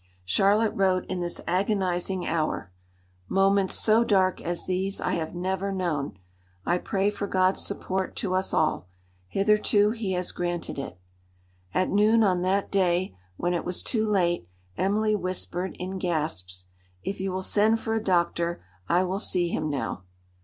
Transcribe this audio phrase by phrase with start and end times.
[0.25, 2.71] Charlotte wrote in this agonising hour,
[3.29, 6.17] "Moments so dark as these I have never known.
[6.65, 8.87] I pray for God's support to us all.
[9.27, 10.99] Hitherto He has granted it."
[11.71, 16.65] At noon on that day, when it was too late, Emily whispered in gasps,
[17.03, 20.05] "If you will send for a doctor, I will see him now."